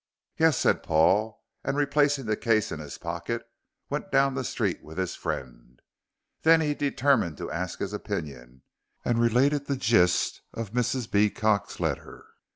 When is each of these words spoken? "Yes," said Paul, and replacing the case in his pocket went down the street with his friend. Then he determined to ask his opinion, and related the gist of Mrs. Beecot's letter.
"Yes," 0.39 0.57
said 0.57 0.81
Paul, 0.81 1.43
and 1.63 1.77
replacing 1.77 2.25
the 2.25 2.35
case 2.35 2.71
in 2.71 2.79
his 2.79 2.97
pocket 2.97 3.47
went 3.87 4.11
down 4.11 4.33
the 4.33 4.43
street 4.43 4.81
with 4.83 4.97
his 4.97 5.13
friend. 5.13 5.79
Then 6.41 6.59
he 6.59 6.73
determined 6.73 7.37
to 7.37 7.51
ask 7.51 7.77
his 7.77 7.93
opinion, 7.93 8.63
and 9.05 9.19
related 9.21 9.67
the 9.67 9.77
gist 9.77 10.41
of 10.55 10.71
Mrs. 10.73 11.07
Beecot's 11.07 11.79
letter. 11.79 12.25